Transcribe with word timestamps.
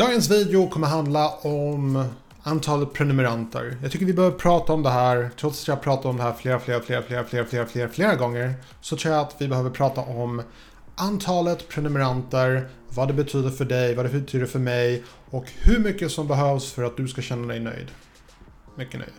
Dagens 0.00 0.30
video 0.30 0.68
kommer 0.68 0.86
handla 0.86 1.28
om 1.28 2.04
antalet 2.42 2.92
prenumeranter. 2.92 3.76
Jag 3.82 3.92
tycker 3.92 4.06
vi 4.06 4.12
behöver 4.12 4.38
prata 4.38 4.72
om 4.72 4.82
det 4.82 4.90
här, 4.90 5.30
trots 5.40 5.62
att 5.62 5.68
jag 5.68 5.82
pratat 5.82 6.06
om 6.06 6.16
det 6.16 6.22
här 6.22 6.32
flera, 6.32 6.60
flera, 6.60 6.80
flera, 6.80 7.02
flera, 7.02 7.24
flera, 7.24 7.44
flera, 7.44 7.66
flera, 7.66 7.88
flera 7.88 8.14
gånger, 8.14 8.54
så 8.80 8.96
tror 8.96 9.14
jag 9.14 9.22
att 9.22 9.36
vi 9.38 9.48
behöver 9.48 9.70
prata 9.70 10.00
om 10.00 10.42
antalet 10.94 11.68
prenumeranter, 11.68 12.68
vad 12.88 13.08
det 13.08 13.14
betyder 13.14 13.50
för 13.50 13.64
dig, 13.64 13.94
vad 13.94 14.04
det 14.04 14.20
betyder 14.20 14.46
för 14.46 14.58
mig 14.58 15.04
och 15.30 15.44
hur 15.58 15.78
mycket 15.78 16.12
som 16.12 16.28
behövs 16.28 16.72
för 16.72 16.82
att 16.82 16.96
du 16.96 17.08
ska 17.08 17.22
känna 17.22 17.46
dig 17.48 17.60
nöjd. 17.60 17.86
Mycket 18.76 19.00
nöjd. 19.00 19.12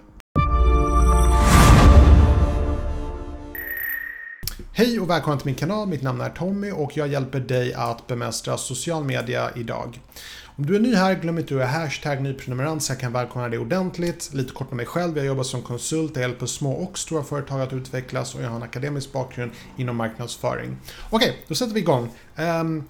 Hej 4.74 5.00
och 5.00 5.10
välkommen 5.10 5.40
till 5.40 5.46
min 5.46 5.56
kanal, 5.56 5.88
mitt 5.88 6.02
namn 6.02 6.22
är 6.22 6.30
Tommy 6.30 6.72
och 6.72 6.98
jag 6.98 7.08
hjälper 7.08 7.40
dig 7.40 7.74
att 7.74 8.08
bemästra 8.08 8.58
social 8.58 9.04
media 9.04 9.52
idag. 9.56 10.00
Om 10.46 10.66
du 10.66 10.76
är 10.76 10.80
ny 10.80 10.96
här, 10.96 11.16
glöm 11.16 11.38
inte 11.38 11.64
att 11.64 11.70
hashtag 11.70 12.22
nyprenumerant 12.22 12.84
så 12.84 12.92
jag 12.92 13.00
kan 13.00 13.14
välkomna 13.14 13.50
dig 13.50 13.60
ordentligt. 13.60 14.34
Lite 14.34 14.54
kort 14.54 14.72
om 14.72 14.78
mig 14.78 14.86
själv, 14.86 15.18
jag 15.18 15.26
jobbar 15.26 15.44
som 15.44 15.62
konsult, 15.62 16.12
jag 16.16 16.22
hjälper 16.22 16.46
små 16.46 16.72
och 16.72 16.98
stora 16.98 17.24
företag 17.24 17.62
att 17.62 17.74
utvecklas 17.74 18.36
och 18.36 18.42
jag 18.42 18.50
har 18.50 18.56
en 18.56 18.64
akademisk 18.64 19.12
bakgrund 19.12 19.52
inom 19.78 19.96
marknadsföring. 19.96 20.78
Okej, 21.10 21.46
då 21.48 21.56
sätter 21.56 21.74
vi 21.74 21.80
igång. 21.80 22.10
Um, 22.38 22.88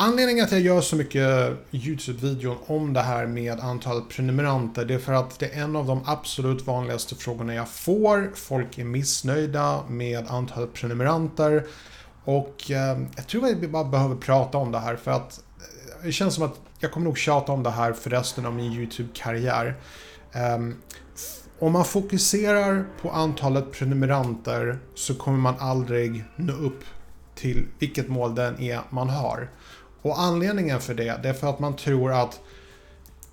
Anledningen 0.00 0.44
att 0.44 0.52
jag 0.52 0.60
gör 0.60 0.80
så 0.80 0.96
mycket 0.96 1.52
YouTube-videon 1.70 2.56
om 2.66 2.92
det 2.92 3.00
här 3.00 3.26
med 3.26 3.60
antalet 3.60 4.08
prenumeranter, 4.08 4.84
det 4.84 4.94
är 4.94 4.98
för 4.98 5.12
att 5.12 5.38
det 5.38 5.46
är 5.46 5.62
en 5.62 5.76
av 5.76 5.86
de 5.86 6.02
absolut 6.06 6.66
vanligaste 6.66 7.14
frågorna 7.14 7.54
jag 7.54 7.68
får. 7.68 8.30
Folk 8.34 8.78
är 8.78 8.84
missnöjda 8.84 9.82
med 9.88 10.26
antalet 10.28 10.72
prenumeranter. 10.72 11.66
Och 12.24 12.70
eh, 12.70 12.98
jag 13.16 13.26
tror 13.26 13.46
att 13.46 13.56
vi 13.56 13.68
bara 13.68 13.84
behöver 13.84 14.16
prata 14.16 14.58
om 14.58 14.72
det 14.72 14.78
här 14.78 14.96
för 14.96 15.10
att 15.10 15.40
eh, 15.58 16.04
det 16.04 16.12
känns 16.12 16.34
som 16.34 16.44
att 16.44 16.60
jag 16.78 16.92
kommer 16.92 17.04
nog 17.04 17.18
tjata 17.18 17.52
om 17.52 17.62
det 17.62 17.70
här 17.70 17.92
för 17.92 18.10
resten 18.10 18.46
av 18.46 18.54
min 18.54 18.72
YouTube-karriär. 18.72 19.76
Ehm, 20.32 20.76
om 21.58 21.72
man 21.72 21.84
fokuserar 21.84 22.86
på 23.02 23.10
antalet 23.10 23.72
prenumeranter 23.72 24.78
så 24.94 25.14
kommer 25.14 25.38
man 25.38 25.54
aldrig 25.58 26.24
nå 26.36 26.52
upp 26.52 26.84
till 27.34 27.66
vilket 27.78 28.08
mål 28.08 28.34
den 28.34 28.60
är 28.60 28.80
man 28.90 29.08
har. 29.08 29.48
Och 30.02 30.20
anledningen 30.20 30.80
för 30.80 30.94
det, 30.94 31.20
det 31.22 31.28
är 31.28 31.32
för 31.32 31.50
att 31.50 31.58
man 31.58 31.76
tror 31.76 32.12
att 32.12 32.40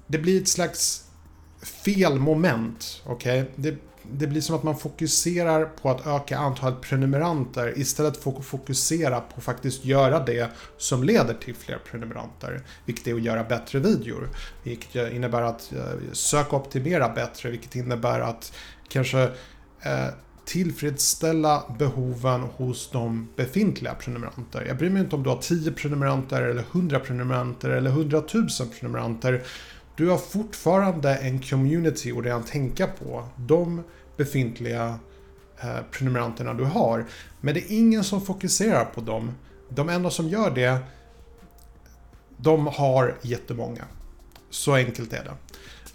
det 0.07 0.17
blir 0.17 0.41
ett 0.41 0.47
slags 0.47 1.05
fel 1.61 2.19
moment. 2.19 3.03
Okay? 3.05 3.43
Det, 3.55 3.77
det 4.11 4.27
blir 4.27 4.41
som 4.41 4.55
att 4.55 4.63
man 4.63 4.77
fokuserar 4.77 5.65
på 5.65 5.89
att 5.89 6.07
öka 6.07 6.37
antalet 6.37 6.81
prenumeranter 6.81 7.79
istället 7.79 8.17
för 8.17 8.31
att 8.31 8.45
fokusera 8.45 9.21
på 9.21 9.37
att 9.37 9.43
faktiskt 9.43 9.85
göra 9.85 10.19
det 10.19 10.49
som 10.77 11.03
leder 11.03 11.33
till 11.33 11.55
fler 11.55 11.77
prenumeranter. 11.91 12.61
Vilket 12.85 13.07
är 13.07 13.13
att 13.13 13.21
göra 13.21 13.43
bättre 13.43 13.79
videor. 13.79 14.29
Vilket 14.63 15.13
innebär 15.13 15.41
att 15.41 15.73
eh, 15.73 16.11
söka 16.11 16.55
optimera 16.55 17.09
bättre, 17.09 17.49
vilket 17.49 17.75
innebär 17.75 18.19
att 18.19 18.53
kanske 18.87 19.23
eh, 19.81 20.07
tillfredsställa 20.45 21.63
behoven 21.79 22.41
hos 22.41 22.89
de 22.91 23.27
befintliga 23.35 23.95
prenumeranter. 23.95 24.65
Jag 24.67 24.77
bryr 24.77 24.89
mig 24.89 25.01
inte 25.01 25.15
om 25.15 25.23
du 25.23 25.29
har 25.29 25.41
10 25.41 25.71
prenumeranter 25.71 26.41
eller 26.41 26.63
100 26.71 26.99
prenumeranter 26.99 27.69
eller 27.69 27.89
100 27.89 28.23
000 28.33 28.47
prenumeranter. 28.79 29.43
Du 29.95 30.09
har 30.09 30.17
fortfarande 30.17 31.15
en 31.15 31.41
community 31.41 32.11
att 32.11 32.23
redan 32.23 32.43
tänka 32.43 32.87
på. 32.87 33.27
De 33.35 33.83
befintliga 34.17 34.99
eh, 35.61 35.77
prenumeranterna 35.91 36.53
du 36.53 36.63
har. 36.63 37.05
Men 37.41 37.53
det 37.53 37.59
är 37.59 37.77
ingen 37.77 38.03
som 38.03 38.21
fokuserar 38.21 38.85
på 38.85 39.01
dem. 39.01 39.31
De 39.69 39.89
enda 39.89 40.09
som 40.09 40.29
gör 40.29 40.51
det, 40.51 40.77
de 42.37 42.67
har 42.67 43.17
jättemånga. 43.21 43.83
Så 44.49 44.73
enkelt 44.73 45.13
är 45.13 45.23
det. 45.23 45.33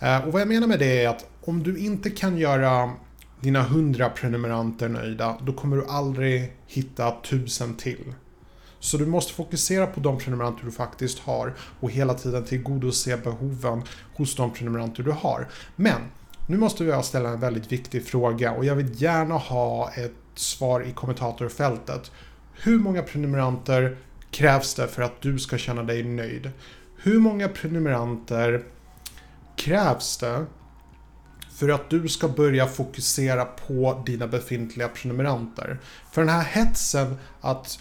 Eh, 0.07 0.27
och 0.27 0.33
vad 0.33 0.41
jag 0.41 0.49
menar 0.49 0.67
med 0.67 0.79
det 0.79 1.05
är 1.05 1.09
att 1.09 1.27
om 1.41 1.63
du 1.63 1.79
inte 1.79 2.11
kan 2.11 2.39
göra 2.39 2.93
dina 3.41 3.61
100 3.61 4.11
prenumeranter 4.11 4.89
nöjda, 4.89 5.39
då 5.43 5.53
kommer 5.53 5.77
du 5.77 5.87
aldrig 5.87 6.53
hitta 6.67 7.17
tusen 7.23 7.75
till. 7.75 8.15
Så 8.81 8.97
du 8.97 9.07
måste 9.07 9.33
fokusera 9.33 9.87
på 9.87 10.01
de 10.01 10.19
prenumeranter 10.19 10.65
du 10.65 10.71
faktiskt 10.71 11.19
har 11.19 11.55
och 11.81 11.91
hela 11.91 12.15
tiden 12.15 12.45
tillgodose 12.45 13.17
behoven 13.17 13.83
hos 14.15 14.37
de 14.37 14.53
prenumeranter 14.53 15.03
du 15.03 15.11
har. 15.11 15.49
Men 15.77 16.01
nu 16.47 16.57
måste 16.57 16.85
jag 16.85 17.05
ställa 17.05 17.29
en 17.29 17.41
väldigt 17.41 17.73
viktig 17.73 18.07
fråga 18.07 18.53
och 18.53 18.65
jag 18.65 18.75
vill 18.75 19.03
gärna 19.03 19.35
ha 19.35 19.91
ett 19.91 20.13
svar 20.35 20.81
i 20.81 20.93
kommentatorfältet. 20.93 22.11
Hur 22.53 22.79
många 22.79 23.03
prenumeranter 23.03 23.97
krävs 24.31 24.75
det 24.75 24.89
för 24.89 25.03
att 25.03 25.21
du 25.21 25.39
ska 25.39 25.59
känna 25.59 25.83
dig 25.83 26.03
nöjd? 26.03 26.51
Hur 26.97 27.19
många 27.19 27.49
prenumeranter 27.49 28.65
krävs 29.57 30.17
det 30.19 30.47
för 31.61 31.69
att 31.69 31.91
du 31.91 32.09
ska 32.09 32.29
börja 32.29 32.67
fokusera 32.67 33.45
på 33.45 34.03
dina 34.07 34.27
befintliga 34.27 34.89
prenumeranter? 34.89 35.79
För 36.13 36.21
den 36.21 36.31
här 36.31 36.43
hetsen 36.43 37.17
att 37.41 37.79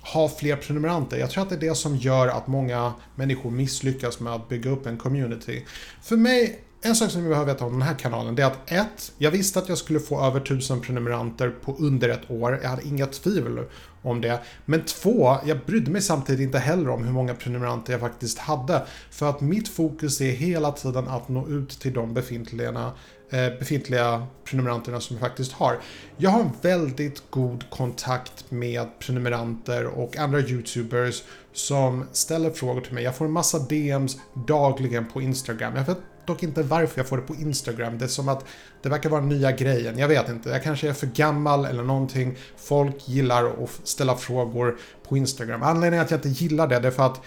ha 0.00 0.28
fler 0.28 0.56
prenumeranter. 0.56 1.18
Jag 1.18 1.30
tror 1.30 1.42
att 1.42 1.48
det 1.48 1.54
är 1.54 1.68
det 1.68 1.74
som 1.74 1.96
gör 1.96 2.28
att 2.28 2.46
många 2.46 2.92
människor 3.14 3.50
misslyckas 3.50 4.20
med 4.20 4.32
att 4.32 4.48
bygga 4.48 4.70
upp 4.70 4.86
en 4.86 4.96
community. 4.96 5.64
För 6.02 6.16
mig 6.16 6.60
en 6.86 6.96
sak 6.96 7.10
som 7.10 7.22
vi 7.22 7.28
behöver 7.28 7.52
veta 7.52 7.64
om 7.64 7.72
den 7.72 7.82
här 7.82 7.94
kanalen 7.94 8.34
det 8.34 8.42
är 8.42 8.46
att 8.46 8.72
ett, 8.72 9.12
Jag 9.18 9.30
visste 9.30 9.58
att 9.58 9.68
jag 9.68 9.78
skulle 9.78 10.00
få 10.00 10.24
över 10.24 10.40
1000 10.40 10.80
prenumeranter 10.80 11.50
på 11.50 11.76
under 11.78 12.08
ett 12.08 12.30
år. 12.30 12.60
Jag 12.62 12.68
hade 12.68 12.86
inga 12.86 13.06
tvivel 13.06 13.64
om 14.02 14.20
det. 14.20 14.40
Men 14.64 14.84
två, 14.84 15.36
Jag 15.44 15.58
brydde 15.66 15.90
mig 15.90 16.02
samtidigt 16.02 16.40
inte 16.40 16.58
heller 16.58 16.88
om 16.88 17.04
hur 17.04 17.12
många 17.12 17.34
prenumeranter 17.34 17.92
jag 17.92 18.00
faktiskt 18.00 18.38
hade. 18.38 18.82
För 19.10 19.30
att 19.30 19.40
mitt 19.40 19.68
fokus 19.68 20.20
är 20.20 20.30
hela 20.30 20.72
tiden 20.72 21.08
att 21.08 21.28
nå 21.28 21.48
ut 21.48 21.70
till 21.70 21.92
de 21.92 22.14
befintliga, 22.14 22.92
eh, 23.30 23.58
befintliga 23.58 24.26
prenumeranterna 24.44 25.00
som 25.00 25.16
jag 25.16 25.28
faktiskt 25.28 25.52
har. 25.52 25.78
Jag 26.16 26.30
har 26.30 26.40
en 26.40 26.50
väldigt 26.62 27.22
god 27.30 27.70
kontakt 27.70 28.50
med 28.50 28.98
prenumeranter 28.98 29.86
och 29.86 30.16
andra 30.16 30.40
YouTubers 30.40 31.22
som 31.52 32.04
ställer 32.12 32.50
frågor 32.50 32.80
till 32.80 32.94
mig. 32.94 33.04
Jag 33.04 33.16
får 33.16 33.24
en 33.24 33.32
massa 33.32 33.58
DMs 33.58 34.16
dagligen 34.46 35.06
på 35.08 35.22
Instagram. 35.22 35.76
Jag 35.76 35.86
vet 36.26 36.38
dock 36.38 36.42
inte 36.42 36.62
varför 36.62 37.00
jag 37.00 37.08
får 37.08 37.16
det 37.16 37.22
på 37.22 37.34
Instagram. 37.34 37.98
Det 37.98 38.04
är 38.04 38.08
som 38.08 38.28
att 38.28 38.44
det 38.82 38.88
verkar 38.88 39.10
vara 39.10 39.20
nya 39.20 39.52
grejen. 39.52 39.98
Jag 39.98 40.08
vet 40.08 40.28
inte. 40.28 40.50
Jag 40.50 40.62
kanske 40.62 40.88
är 40.88 40.92
för 40.92 41.06
gammal 41.06 41.64
eller 41.64 41.82
någonting. 41.82 42.36
Folk 42.56 43.08
gillar 43.08 43.44
att 43.44 43.80
ställa 43.84 44.16
frågor 44.16 44.76
på 45.08 45.16
Instagram. 45.16 45.62
Anledningen 45.62 46.04
att 46.04 46.10
jag 46.10 46.18
inte 46.18 46.44
gillar 46.44 46.66
det, 46.66 46.80
det 46.80 46.88
är 46.88 46.92
för 46.92 47.06
att 47.06 47.20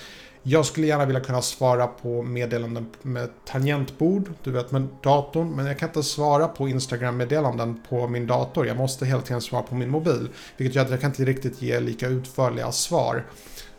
jag 0.43 0.65
skulle 0.65 0.88
gärna 0.88 1.05
vilja 1.05 1.21
kunna 1.21 1.41
svara 1.41 1.88
på 1.88 2.23
meddelanden 2.23 2.89
med 3.01 3.29
tangentbord, 3.45 4.29
du 4.43 4.51
vet 4.51 4.71
med 4.71 4.88
datorn, 5.03 5.55
men 5.55 5.65
jag 5.65 5.79
kan 5.79 5.89
inte 5.89 6.03
svara 6.03 6.47
på 6.47 6.67
Instagram-meddelanden 6.69 7.81
på 7.89 8.07
min 8.07 8.27
dator. 8.27 8.67
Jag 8.67 8.77
måste 8.77 9.05
hela 9.05 9.21
tiden 9.21 9.41
svara 9.41 9.63
på 9.63 9.75
min 9.75 9.89
mobil, 9.89 10.29
vilket 10.57 10.75
gör 10.75 10.83
att 10.83 10.91
jag 10.91 11.01
kan 11.01 11.09
inte 11.09 11.25
riktigt 11.25 11.61
ge 11.61 11.79
lika 11.79 12.07
utförliga 12.07 12.71
svar. 12.71 13.25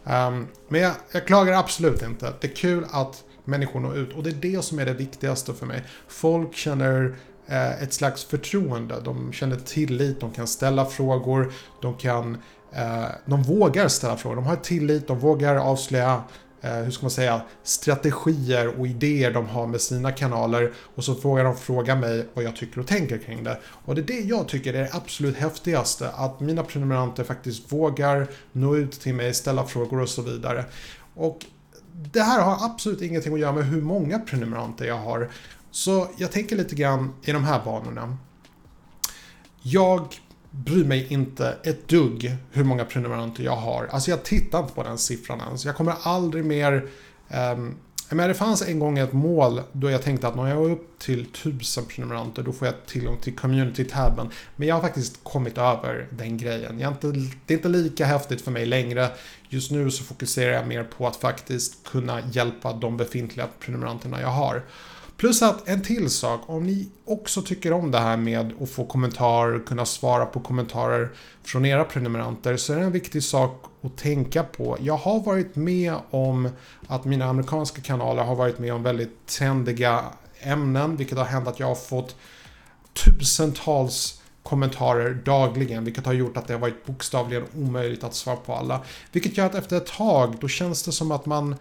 Um, 0.05 0.49
men 0.69 0.81
jag, 0.81 0.93
jag 1.13 1.27
klagar 1.27 1.53
absolut 1.53 2.03
inte. 2.03 2.33
Det 2.41 2.47
är 2.47 2.57
kul 2.57 2.87
att 2.91 3.25
människor 3.51 3.81
når 3.81 3.97
ut 3.97 4.13
och 4.13 4.23
det 4.23 4.31
är 4.31 4.35
det 4.35 4.65
som 4.65 4.79
är 4.79 4.87
det 4.87 4.93
viktigaste 4.93 5.55
för 5.55 5.67
mig. 5.67 5.85
Folk 6.09 6.55
känner 6.55 7.17
eh, 7.47 7.83
ett 7.83 7.93
slags 7.93 8.25
förtroende, 8.25 9.01
de 9.05 9.33
känner 9.33 9.57
tillit, 9.57 10.21
de 10.21 10.31
kan 10.31 10.47
ställa 10.47 10.85
frågor, 10.85 11.53
de 11.83 11.95
kan 11.95 12.39
eh, 12.73 13.05
de 13.27 13.43
vågar 13.43 13.89
ställa 13.89 14.17
frågor, 14.17 14.37
de 14.37 14.47
har 14.47 14.57
tillit, 14.57 15.07
de 15.07 15.19
vågar 15.19 15.57
avslöja 15.57 16.23
eh, 16.61 16.75
hur 16.75 16.91
ska 16.91 17.03
man 17.03 17.11
säga, 17.11 17.43
strategier 17.63 18.81
och 18.81 18.87
idéer 18.87 19.31
de 19.31 19.47
har 19.47 19.67
med 19.67 19.81
sina 19.81 20.13
kanaler 20.13 20.73
och 20.95 21.05
så 21.05 21.15
vågar 21.15 21.45
de 21.45 21.57
fråga 21.57 21.97
mig 21.97 22.27
vad 22.35 22.45
jag 22.45 22.57
tycker 22.57 22.81
och 22.81 22.87
tänker 22.87 23.19
kring 23.19 23.45
det. 23.45 23.59
Och 23.85 23.95
det 23.95 24.01
är 24.01 24.07
det 24.07 24.21
jag 24.21 24.49
tycker 24.49 24.75
är 24.75 24.83
det 24.83 24.91
absolut 24.93 25.37
häftigaste, 25.37 26.09
att 26.09 26.41
mina 26.41 26.63
prenumeranter 26.63 27.25
faktiskt 27.25 27.73
vågar 27.73 28.27
nå 28.53 28.77
ut 28.77 28.93
till 28.93 29.15
mig, 29.15 29.35
ställa 29.35 29.67
frågor 29.67 30.01
och 30.01 30.09
så 30.09 30.23
vidare. 30.23 30.65
Och 31.15 31.47
det 31.95 32.21
här 32.21 32.43
har 32.43 32.67
absolut 32.67 33.03
ingenting 33.03 33.35
att 33.35 33.41
göra 33.41 33.53
med 33.53 33.65
hur 33.65 33.83
många 33.83 34.19
prenumeranter 34.19 34.85
jag 34.85 34.99
har. 34.99 35.31
Så 35.71 36.09
jag 36.17 36.33
tänker 36.33 36.57
lite 36.57 36.75
grann 36.75 37.13
i 37.23 37.33
de 37.33 37.45
här 37.45 37.65
banorna. 37.65 38.17
Jag 39.63 40.15
bryr 40.51 40.85
mig 40.85 41.07
inte 41.13 41.57
ett 41.63 41.89
dugg 41.89 42.37
hur 42.51 42.65
många 42.65 42.85
prenumeranter 42.85 43.45
jag 43.45 43.57
har. 43.57 43.87
Alltså 43.87 44.11
jag 44.11 44.23
tittar 44.23 44.59
inte 44.61 44.75
på 44.75 44.83
den 44.83 44.99
siffran 44.99 45.41
ens. 45.41 45.65
Jag 45.65 45.77
kommer 45.77 45.95
aldrig 46.03 46.45
mer 46.45 46.89
um, 47.53 47.75
men 48.17 48.29
det 48.29 48.35
fanns 48.35 48.63
en 48.63 48.79
gång 48.79 48.99
ett 48.99 49.13
mål 49.13 49.61
då 49.73 49.91
jag 49.91 50.03
tänkte 50.03 50.29
att 50.29 50.37
när 50.37 50.47
jag 50.47 50.65
är 50.65 50.71
upp 50.71 50.99
till 50.99 51.21
1000 51.21 51.85
prenumeranter 51.85 52.43
då 52.43 52.53
får 52.53 52.67
jag 52.67 52.87
tillgång 52.87 53.17
till 53.17 53.37
community-tabben. 53.37 54.31
Men 54.57 54.69
jag 54.69 54.75
har 54.75 54.83
faktiskt 54.83 55.25
kommit 55.25 55.59
över 55.59 56.09
den 56.11 56.39
grejen. 56.39 56.79
Jag 56.79 56.93
inte, 56.93 57.07
det 57.47 57.55
är 57.55 57.57
inte 57.57 57.69
lika 57.69 58.07
häftigt 58.07 58.41
för 58.41 58.51
mig 58.51 58.67
längre. 58.67 59.11
Just 59.49 59.71
nu 59.71 59.91
så 59.91 60.05
fokuserar 60.05 60.53
jag 60.53 60.67
mer 60.67 60.85
på 60.85 61.07
att 61.07 61.17
faktiskt 61.17 61.85
kunna 61.85 62.21
hjälpa 62.33 62.73
de 62.73 62.97
befintliga 62.97 63.49
prenumeranterna 63.61 64.21
jag 64.21 64.29
har. 64.29 64.63
Plus 65.21 65.43
att 65.43 65.69
en 65.69 65.83
till 65.83 66.11
sak, 66.11 66.41
om 66.47 66.67
ni 66.67 66.89
också 67.05 67.43
tycker 67.43 67.73
om 67.73 67.91
det 67.91 67.99
här 67.99 68.17
med 68.17 68.53
att 68.63 68.71
få 68.71 68.85
kommentarer, 68.85 69.59
kunna 69.67 69.87
svara 69.87 70.27
på 70.27 70.41
kommentarer 70.41 71.11
från 71.43 71.65
era 71.65 71.85
prenumeranter 71.85 72.57
så 72.57 72.73
är 72.73 72.77
det 72.77 72.83
en 72.83 72.93
viktig 72.93 73.23
sak 73.23 73.65
att 73.83 73.97
tänka 73.97 74.43
på. 74.43 74.77
Jag 74.81 74.97
har 74.97 75.21
varit 75.21 75.57
med 75.57 75.95
om 76.11 76.49
att 76.87 77.05
mina 77.05 77.25
amerikanska 77.25 77.83
kanaler 77.83 78.23
har 78.23 78.35
varit 78.35 78.59
med 78.59 78.75
om 78.75 78.83
väldigt 78.83 79.27
trendiga 79.27 80.05
ämnen, 80.39 80.97
vilket 80.97 81.19
har 81.19 81.25
hänt 81.25 81.49
att 81.49 81.61
jag 81.61 81.67
har 81.67 81.75
fått 81.75 82.17
tusentals 83.05 84.23
kommentarer 84.43 85.15
dagligen, 85.15 85.85
vilket 85.85 86.07
har 86.07 86.13
gjort 86.13 86.37
att 86.37 86.47
det 86.47 86.53
har 86.53 86.61
varit 86.61 86.87
bokstavligen 86.87 87.45
omöjligt 87.57 88.05
att 88.05 88.15
svara 88.15 88.37
på 88.37 88.55
alla. 88.55 88.81
Vilket 89.13 89.37
gör 89.37 89.47
att 89.47 89.55
efter 89.55 89.77
ett 89.77 89.87
tag, 89.87 90.37
då 90.41 90.49
känns 90.49 90.83
det 90.83 90.93
som 90.93 91.13
att 91.13 91.27
man 91.27 91.57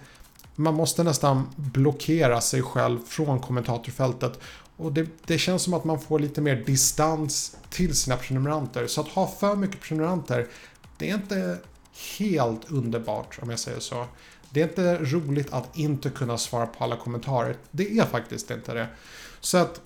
man 0.60 0.74
måste 0.74 1.04
nästan 1.04 1.50
blockera 1.56 2.42
sig 2.42 2.62
själv 2.62 3.00
från 3.06 3.40
kommentatorfältet. 3.40 4.40
Och 4.78 4.94
det, 4.94 5.08
det, 5.26 5.38
känns 5.38 5.64
som 5.64 5.74
att 5.74 5.84
man 5.84 6.00
får 6.00 6.20
lite 6.20 6.42
mer 6.42 6.56
distans 6.56 7.58
till 7.70 7.96
sina 7.96 8.18
prenumeranter. 8.18 8.88
Så 8.88 9.02
att 9.02 9.08
ha 9.08 9.28
för 9.28 9.56
mycket 9.56 9.82
prenumeranter, 9.82 10.48
det 10.98 11.10
är 11.10 11.14
inte 11.14 11.58
helt 12.18 12.72
underbart 12.72 13.40
om 13.42 13.50
jag 13.50 13.60
säger 13.60 13.80
så. 13.80 14.06
Det 14.50 14.62
är 14.62 14.68
inte 14.68 14.98
roligt 14.98 15.54
att 15.54 15.78
inte 15.78 16.10
kunna 16.10 16.38
svara 16.38 16.68
på 16.68 16.84
alla 16.84 16.96
kommentarer. 16.96 17.58
Det 17.72 17.98
är 17.98 18.06
faktiskt 18.06 18.52
inte 18.52 18.74
det. 18.74 18.88
Så 19.40 19.58
att 19.58 19.82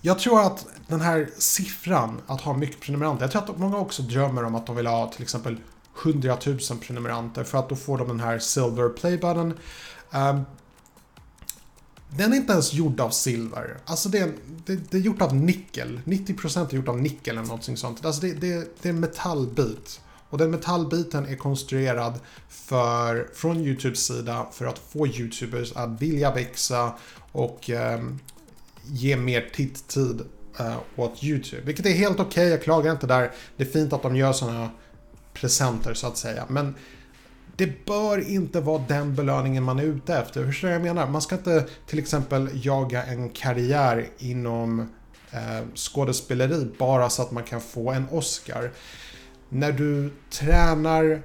jag 0.00 0.18
tror 0.18 0.40
att 0.40 0.66
den 0.86 1.00
här 1.00 1.30
siffran, 1.38 2.20
att 2.26 2.40
ha 2.40 2.56
mycket 2.56 2.80
prenumeranter, 2.80 3.24
jag 3.24 3.30
tror 3.30 3.42
att 3.42 3.58
många 3.58 3.78
också 3.78 4.02
drömmer 4.02 4.44
om 4.44 4.54
att 4.54 4.66
de 4.66 4.76
vill 4.76 4.86
ha 4.86 5.06
till 5.06 5.22
exempel 5.22 5.56
100 6.02 6.38
000 6.46 6.58
prenumeranter 6.80 7.44
för 7.44 7.58
att 7.58 7.68
då 7.68 7.76
får 7.76 7.98
de 7.98 8.08
den 8.08 8.20
här 8.20 8.38
Silver 8.38 8.88
Play-button. 8.88 9.50
Um, 9.50 9.56
ehm, 10.10 10.44
den 12.16 12.32
är 12.32 12.36
inte 12.36 12.52
ens 12.52 12.72
gjord 12.72 13.00
av 13.00 13.10
silver. 13.10 13.78
Alltså 13.84 14.08
det 14.08 14.18
är, 14.18 14.32
det, 14.66 14.90
det 14.90 14.96
är 14.96 15.00
gjort 15.00 15.22
av 15.22 15.34
nickel. 15.34 16.00
90% 16.04 16.70
är 16.70 16.76
gjort 16.76 16.88
av 16.88 17.00
nickel 17.00 17.38
eller 17.38 17.46
någonting 17.46 17.76
sånt. 17.76 18.04
Alltså 18.04 18.20
det, 18.20 18.32
det, 18.32 18.68
det 18.82 18.88
är 18.88 18.92
en 18.92 19.00
metallbit. 19.00 20.00
Och 20.30 20.38
den 20.38 20.50
metallbiten 20.50 21.26
är 21.26 21.36
konstruerad 21.36 22.20
för, 22.48 23.28
från 23.34 23.56
YouTubes 23.56 24.06
sida 24.06 24.46
för 24.52 24.66
att 24.66 24.78
få 24.78 25.06
YouTubers 25.06 25.72
att 25.72 26.02
vilja 26.02 26.34
växa 26.34 26.92
och 27.32 27.70
eh, 27.70 28.00
ge 28.84 29.16
mer 29.16 29.50
titttid 29.54 30.22
eh, 30.58 30.76
åt 30.96 31.24
YouTube. 31.24 31.62
Vilket 31.62 31.86
är 31.86 31.90
helt 31.90 32.20
okej, 32.20 32.26
okay, 32.26 32.48
jag 32.48 32.62
klagar 32.62 32.92
inte 32.92 33.06
där. 33.06 33.32
Det 33.56 33.62
är 33.62 33.68
fint 33.68 33.92
att 33.92 34.02
de 34.02 34.16
gör 34.16 34.32
sådana 34.32 34.70
presenter 35.34 35.94
så 35.94 36.06
att 36.06 36.16
säga. 36.16 36.46
Men 36.48 36.74
det 37.56 37.86
bör 37.86 38.28
inte 38.28 38.60
vara 38.60 38.82
den 38.88 39.14
belöningen 39.14 39.62
man 39.62 39.78
är 39.78 39.82
ute 39.84 40.16
efter. 40.16 40.44
Hur 40.44 40.68
jag 40.68 40.82
menar? 40.82 41.06
Man 41.08 41.22
ska 41.22 41.34
inte 41.34 41.66
till 41.86 41.98
exempel 41.98 42.50
jaga 42.52 43.04
en 43.04 43.28
karriär 43.28 44.08
inom 44.18 44.80
eh, 45.30 45.66
skådespeleri 45.74 46.70
bara 46.78 47.10
så 47.10 47.22
att 47.22 47.30
man 47.30 47.44
kan 47.44 47.60
få 47.60 47.92
en 47.92 48.08
Oscar. 48.10 48.70
När 49.48 49.72
du 49.72 50.10
tränar 50.30 51.22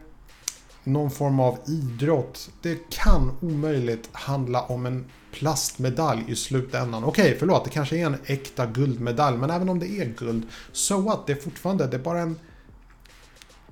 någon 0.83 1.11
form 1.11 1.39
av 1.39 1.57
idrott, 1.67 2.49
det 2.61 2.89
kan 2.89 3.37
omöjligt 3.41 4.09
handla 4.11 4.61
om 4.61 4.85
en 4.85 5.05
plastmedalj 5.31 6.23
i 6.27 6.35
slutändan. 6.35 7.03
Okej, 7.03 7.25
okay, 7.25 7.39
förlåt, 7.39 7.63
det 7.63 7.69
kanske 7.69 7.97
är 7.97 8.05
en 8.05 8.17
äkta 8.25 8.65
guldmedalj, 8.65 9.37
men 9.37 9.49
även 9.49 9.69
om 9.69 9.79
det 9.79 9.87
är 9.87 10.05
guld, 10.05 10.43
so 10.71 11.01
what? 11.01 11.27
Det 11.27 11.33
är 11.33 11.35
fortfarande, 11.35 11.87
det 11.87 11.97
är 11.97 12.01
bara 12.01 12.19
en 12.19 12.35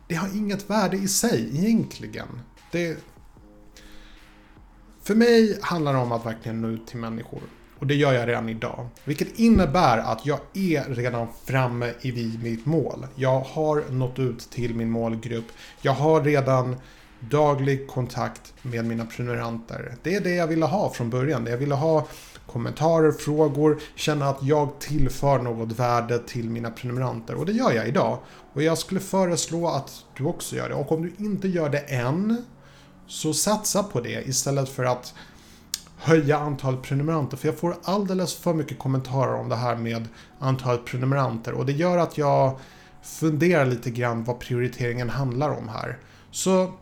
det 0.08 0.16
har 0.16 0.28
inget 0.36 0.70
värde 0.70 0.98
i 0.98 1.08
sig 1.08 1.50
egentligen. 1.58 2.28
Det... 2.72 2.98
För 5.04 5.16
mig 5.16 5.60
handlar 5.62 5.94
det 5.94 6.00
om 6.00 6.12
att 6.12 6.26
verkligen 6.26 6.62
nå 6.62 6.68
ut 6.68 6.88
till 6.88 6.98
människor. 6.98 7.42
Och 7.80 7.88
det 7.88 7.96
gör 7.96 8.14
jag 8.14 8.28
redan 8.28 8.50
idag. 8.50 8.88
Vilket 9.04 9.40
innebär 9.40 9.98
att 9.98 10.26
jag 10.26 10.40
är 10.54 10.96
redan 10.96 11.28
framme 11.46 11.94
vid 12.02 12.44
mitt 12.44 12.66
mål. 12.66 13.08
Jag 13.16 13.40
har 13.40 13.92
nått 13.92 14.20
ut 14.20 14.40
till 14.40 14.76
min 14.76 14.90
målgrupp. 14.90 15.46
Jag 15.82 15.92
har 15.92 16.22
redan 16.22 16.76
daglig 17.20 17.88
kontakt 17.88 18.54
med 18.62 18.86
mina 18.86 19.06
prenumeranter. 19.06 19.96
Det 20.04 20.16
är 20.16 20.22
det 20.22 20.36
jag 20.36 20.48
ville 20.48 20.66
ha 20.66 20.94
från 20.94 21.10
början. 21.10 21.46
Jag 21.46 21.58
ville 21.58 21.76
ha 21.76 22.08
kommentarer, 22.48 23.12
frågor, 23.12 23.82
känna 23.96 24.30
att 24.30 24.44
jag 24.44 24.80
tillför 24.80 25.40
något 25.40 25.80
värde 25.80 26.20
till 26.20 26.50
mina 26.50 26.72
prenumeranter. 26.72 27.36
Och 27.36 27.46
det 27.46 27.52
gör 27.52 27.72
jag 27.72 27.88
idag. 27.88 28.20
Och 28.54 28.64
jag 28.64 28.78
skulle 28.78 29.00
föreslå 29.00 29.68
att 29.68 29.92
du 30.18 30.24
också 30.24 30.56
gör 30.56 30.70
det. 30.70 30.76
Och 30.76 30.92
om 30.92 31.02
du 31.02 31.26
inte 31.26 31.48
gör 31.48 31.70
det 31.70 31.80
än, 31.80 32.46
så 33.08 33.34
satsa 33.34 33.84
på 33.84 34.02
det 34.02 34.28
istället 34.28 34.70
för 34.70 34.84
att 34.84 35.14
höja 35.98 36.38
antalet 36.38 36.82
prenumeranter. 36.82 37.38
För 37.38 37.48
jag 37.48 37.58
får 37.58 37.76
alldeles 37.84 38.36
för 38.36 38.54
mycket 38.54 38.80
kommentarer 38.80 39.34
om 39.34 39.50
det 39.50 39.56
här 39.56 39.76
med 39.76 40.08
antalet 40.40 40.86
prenumeranter. 40.86 41.54
Och 41.54 41.66
det 41.66 41.72
gör 41.72 41.98
att 41.98 42.18
jag 42.18 42.60
funderar 43.04 43.66
lite 43.66 43.92
grann 43.92 44.24
vad 44.24 44.40
prioriteringen 44.40 45.10
handlar 45.10 45.50
om 45.50 45.70
här. 45.70 45.98
Så 46.32 46.74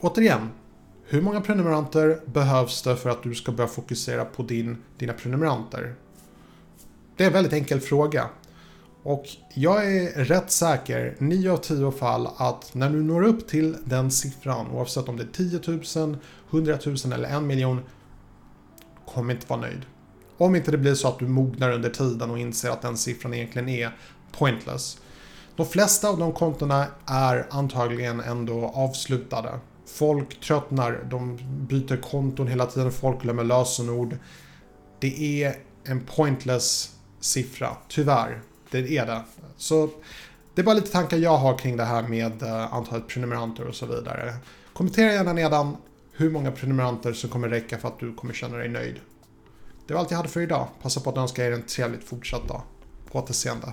återigen, 0.00 0.50
hur 1.08 1.22
många 1.22 1.40
prenumeranter 1.40 2.20
behövs 2.26 2.82
det 2.82 2.96
för 2.96 3.10
att 3.10 3.22
du 3.22 3.34
ska 3.34 3.52
börja 3.52 3.68
fokusera 3.68 4.24
på 4.24 4.42
din, 4.42 4.76
dina 4.98 5.12
prenumeranter? 5.12 5.94
Det 7.16 7.24
är 7.24 7.26
en 7.26 7.32
väldigt 7.32 7.52
enkel 7.52 7.80
fråga. 7.80 8.28
Och 9.02 9.26
jag 9.54 9.92
är 9.92 10.24
rätt 10.24 10.50
säker, 10.50 11.16
9 11.18 11.52
av 11.52 11.56
10 11.56 11.90
fall, 11.90 12.28
att 12.36 12.74
när 12.74 12.90
du 12.90 13.02
når 13.02 13.22
upp 13.22 13.48
till 13.48 13.76
den 13.84 14.10
siffran, 14.10 14.70
oavsett 14.70 15.08
om 15.08 15.16
det 15.16 15.22
är 15.22 15.32
10 15.32 15.60
000, 15.96 16.16
100 16.50 16.78
000 16.86 16.96
eller 17.12 17.28
en 17.28 17.46
miljon, 17.46 17.80
kommer 19.14 19.34
inte 19.34 19.46
vara 19.46 19.60
nöjd. 19.60 19.82
Om 20.36 20.56
inte 20.56 20.70
det 20.70 20.78
blir 20.78 20.94
så 20.94 21.08
att 21.08 21.18
du 21.18 21.28
mognar 21.28 21.70
under 21.70 21.90
tiden 21.90 22.30
och 22.30 22.38
inser 22.38 22.70
att 22.70 22.82
den 22.82 22.96
siffran 22.96 23.34
egentligen 23.34 23.68
är 23.68 23.96
pointless. 24.32 24.98
De 25.56 25.66
flesta 25.66 26.08
av 26.08 26.18
de 26.18 26.32
kontona 26.32 26.86
är 27.06 27.46
antagligen 27.50 28.20
ändå 28.20 28.72
avslutade. 28.74 29.50
Folk 29.86 30.40
tröttnar, 30.40 31.06
de 31.10 31.38
byter 31.68 31.96
konton 31.96 32.46
hela 32.46 32.66
tiden, 32.66 32.92
folk 32.92 33.22
glömmer 33.22 33.44
lösenord. 33.44 34.16
Det 35.00 35.44
är 35.44 35.56
en 35.84 36.00
pointless 36.00 36.92
siffra, 37.20 37.76
tyvärr. 37.88 38.40
Det 38.70 38.96
är 38.98 39.06
det. 39.06 39.22
Så 39.56 39.90
det 40.54 40.62
är 40.62 40.64
bara 40.64 40.74
lite 40.74 40.92
tankar 40.92 41.16
jag 41.16 41.36
har 41.36 41.58
kring 41.58 41.76
det 41.76 41.84
här 41.84 42.02
med 42.02 42.42
eh, 42.42 42.74
antalet 42.74 43.08
prenumeranter 43.08 43.68
och 43.68 43.74
så 43.74 43.86
vidare. 43.86 44.34
Kommentera 44.72 45.12
gärna 45.12 45.32
nedan 45.32 45.76
hur 46.12 46.30
många 46.30 46.52
prenumeranter 46.52 47.12
som 47.12 47.30
kommer 47.30 47.48
räcka 47.48 47.78
för 47.78 47.88
att 47.88 48.00
du 48.00 48.14
kommer 48.14 48.34
känna 48.34 48.56
dig 48.56 48.68
nöjd. 48.68 49.00
Det 49.86 49.94
var 49.94 50.00
allt 50.00 50.10
jag 50.10 50.16
hade 50.18 50.28
för 50.28 50.40
idag. 50.40 50.68
Passa 50.82 51.00
på 51.00 51.10
att 51.10 51.16
önska 51.16 51.46
er 51.46 51.52
en 51.52 51.62
trevligt 51.62 52.04
fortsatt 52.04 52.48
dag. 52.48 52.62
På 53.10 53.18
återseende. 53.18 53.72